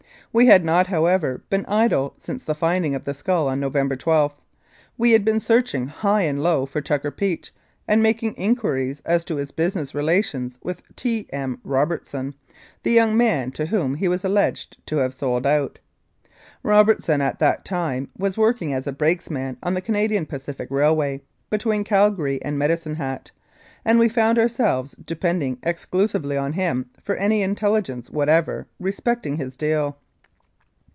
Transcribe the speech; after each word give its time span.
We 0.33 0.45
had 0.45 0.63
not, 0.63 0.87
however, 0.87 1.43
been 1.49 1.65
idle 1.65 2.13
since 2.17 2.41
the 2.45 2.55
finding 2.55 2.95
of 2.95 3.03
the 3.03 3.13
skull 3.13 3.49
on 3.49 3.59
November 3.59 3.97
12. 3.97 4.33
We 4.97 5.11
had 5.11 5.25
been 5.25 5.41
searching 5.41 5.87
high 5.87 6.21
and 6.21 6.41
low 6.41 6.65
for 6.65 6.79
Tucker 6.79 7.11
Peach 7.11 7.53
and 7.85 8.01
making 8.01 8.35
inquiries 8.37 9.01
as 9.03 9.25
to 9.25 9.35
his 9.35 9.51
business 9.51 9.93
relations 9.93 10.57
with 10.63 10.83
T. 10.95 11.27
M. 11.33 11.59
Robertson, 11.65 12.33
the 12.83 12.93
young 12.93 13.17
man 13.17 13.51
to 13.51 13.65
whom 13.65 13.95
he 13.95 14.07
was 14.07 14.23
alleged 14.23 14.77
to 14.87 14.95
have 14.99 15.13
sold 15.13 15.45
out. 15.45 15.79
Robert 16.63 17.03
son 17.03 17.19
at 17.19 17.39
that 17.39 17.65
time 17.65 18.09
was 18.17 18.37
working 18.37 18.71
as 18.71 18.87
a 18.87 18.93
brakesman 18.93 19.57
on 19.61 19.73
the 19.73 19.81
Canadian 19.81 20.25
Pacific 20.25 20.71
Railway, 20.71 21.21
between 21.49 21.83
Calgary 21.83 22.41
and 22.41 22.57
Medicine 22.57 22.95
Hat, 22.95 23.31
and 23.83 23.99
we 23.99 24.07
found 24.07 24.39
ourselves 24.39 24.95
depending 25.03 25.57
ex 25.61 25.85
clusively 25.85 26.41
on 26.41 26.53
him 26.53 26.89
for 27.03 27.15
any 27.17 27.41
intelligence 27.43 28.09
whatever 28.09 28.65
respecting 28.79 29.35
his 29.35 29.57
deal. 29.57 29.97